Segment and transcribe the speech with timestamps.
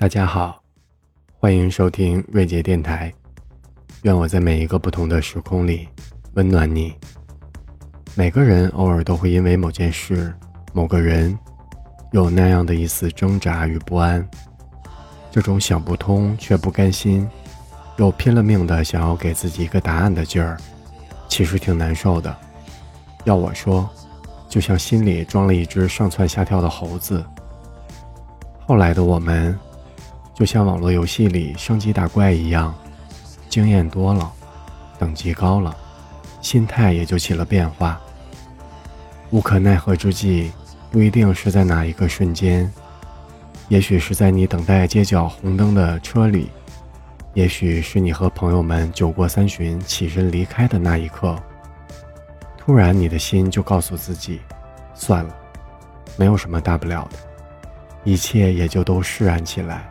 [0.00, 0.62] 大家好，
[1.38, 3.12] 欢迎收听瑞杰电台。
[4.00, 5.86] 愿我在每一个不同的时空里
[6.32, 6.94] 温暖你。
[8.14, 10.34] 每个人偶尔都会因为某件事、
[10.72, 11.38] 某个人，
[12.12, 14.26] 有那样的一丝挣扎与不安。
[15.30, 17.28] 这种想不通却不甘心，
[17.98, 20.56] 又拼了命的想要给自己一个答案的劲儿，
[21.28, 22.34] 其实挺难受的。
[23.24, 23.86] 要我说，
[24.48, 27.22] 就像心里装了一只上蹿下跳的猴子。
[28.66, 29.54] 后来的我们。
[30.40, 32.74] 就像网络游戏里升级打怪一样，
[33.50, 34.32] 经验多了，
[34.98, 35.76] 等级高了，
[36.40, 38.00] 心态也就起了变化。
[39.28, 40.50] 无可奈何之际，
[40.90, 42.72] 不一定是在哪一个瞬间，
[43.68, 46.48] 也许是在你等待街角红灯的车里，
[47.34, 51.36] 也许是你和朋友们酒过三巡起身离开的那一刻，
[52.56, 54.40] 突然你的心就告诉自己，
[54.94, 55.36] 算了，
[56.16, 57.18] 没有什么大不了的，
[58.04, 59.86] 一切也就都释然起来。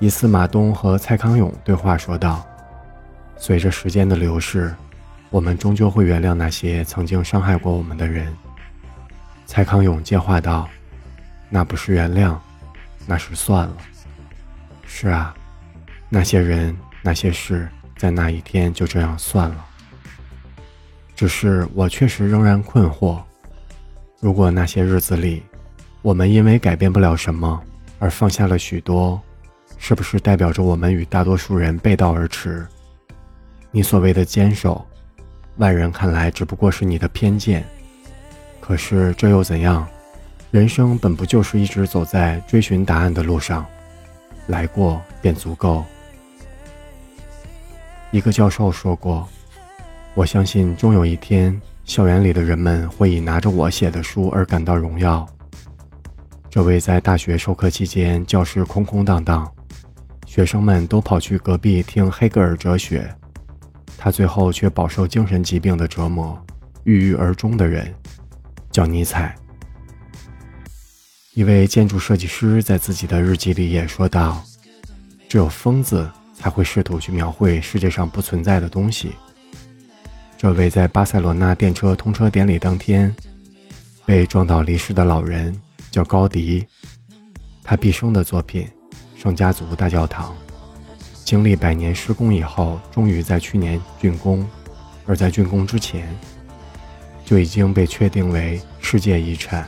[0.00, 2.44] 一次，马东和蔡康永对话说道
[3.38, 4.74] ：“随着时间的流逝，
[5.30, 8.34] 我们终究会原谅那些曾经伤害过我们的人。”
[9.46, 10.68] 蔡康永接话道
[11.48, 12.36] ：“那不是原谅，
[13.06, 13.76] 那是算了。”
[14.84, 15.34] 是啊，
[16.08, 19.64] 那些人、那些事，在那一天就这样算了。
[21.14, 23.22] 只是我确实仍然困惑：
[24.20, 25.42] 如果那些日子里，
[26.02, 27.62] 我们因为改变不了什么
[28.00, 29.20] 而放下了许多。
[29.78, 32.66] 是不是代表着我们与大多数人背道而驰？
[33.70, 34.86] 你所谓的坚守，
[35.56, 37.64] 外人看来只不过是你的偏见。
[38.60, 39.86] 可是这又怎样？
[40.50, 43.66] 人生本不就是一直走在追寻答案的路上，
[44.46, 45.84] 来过便足够。
[48.12, 49.28] 一个教授说过
[50.14, 55.28] ：“我相信终有一天，校园里的人们会以拿着我写的书而感到荣耀。”
[56.48, 59.52] 这位在大学授课期间，教室空空荡荡。
[60.34, 63.08] 学生们都跑去隔壁听黑格尔哲学，
[63.96, 66.36] 他最后却饱受精神疾病的折磨，
[66.82, 67.94] 郁郁而终的人，
[68.72, 69.32] 叫尼采。
[71.34, 74.42] 一位建筑设计师在自己的日记里也说道
[75.30, 79.12] ：“只有疯子才会试图去描绘世界上不存在的东西。”
[80.36, 83.14] 这位在巴塞罗那电车通车典礼当天
[84.04, 85.56] 被撞倒离世的老人
[85.92, 86.66] 叫高迪，
[87.62, 88.68] 他毕生的作品。
[89.24, 90.36] 圣家族大教堂
[91.24, 94.46] 经历百年施工以后，终于在去年竣工。
[95.06, 96.14] 而在竣工之前，
[97.24, 99.66] 就已经被确定为世界遗产。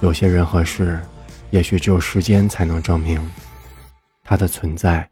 [0.00, 1.00] 有些人和事，
[1.48, 3.26] 也许只有时间才能证明
[4.22, 5.08] 它的存在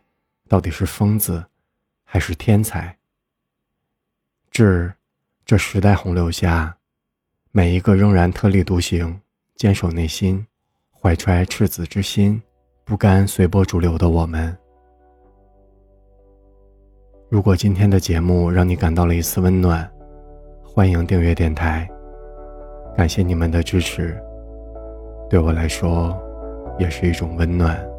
[0.47, 1.43] 到底是疯子
[2.05, 2.95] 还是天才。
[4.51, 4.93] 至
[5.47, 6.77] 这时代洪流下，
[7.53, 9.19] 每一个仍然特立独行、
[9.57, 10.47] 坚守内心、
[10.91, 12.43] 怀揣赤子之心。
[12.85, 14.57] 不甘随波逐流的我们。
[17.29, 19.89] 如果今天的节目让你感到了一丝温暖，
[20.65, 21.89] 欢迎订阅电台。
[22.97, 24.21] 感谢你们的支持，
[25.31, 26.15] 对我来说
[26.79, 27.92] 也是一种温暖。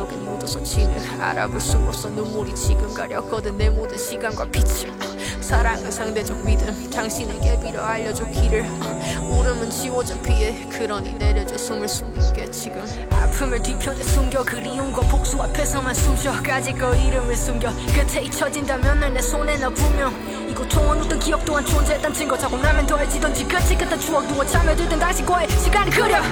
[0.00, 4.90] 기억에 묻어서 치는 알아볼 수 없어 눈물이 지금 가렸거든 내 모든 시간과 빛을
[5.42, 8.64] 사랑은 상대적 믿음 당신에게 빌어 알려줘 길을
[9.30, 12.82] 울음은 지워져 피해 그러니 내려줘 숨을 숨게 지금.
[13.10, 16.32] 아픔을 뒤편에 숨겨 그리움과 복수 앞에서만 숨쉬어.
[16.42, 20.14] 가질 거 이름을 숨겨 끝에 잊혀진다면 날 내 손에 넣어 분명
[20.48, 24.98] 이 고통은 어떤 기억 또한 존재했단 증거 자고 나면 더해지던지 끝이 끝한 추억 두어 참여들던
[24.98, 26.22] 당신과의 시간을 그려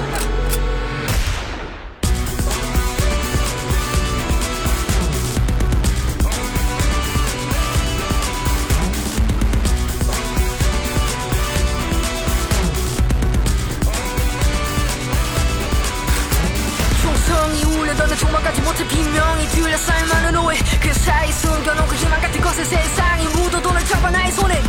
[18.47, 22.41] 울려던 내 도망가지 못해 비명이 들려 쌓인 많은 오해 그 사이 숨겨놓은 그 희망 같은
[22.41, 24.63] 것을 세상이 묻어도 널 잡아 나의 손에